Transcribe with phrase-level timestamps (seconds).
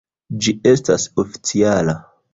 [0.45, 1.99] Ĝi estas oficiala!